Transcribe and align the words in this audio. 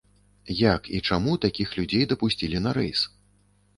Як 0.59 0.87
і 0.99 1.01
чаму 1.11 1.35
такіх 1.45 1.77
людзей 1.81 2.07
дапусцілі 2.15 2.65
на 2.67 2.71
рэйс? 2.79 2.99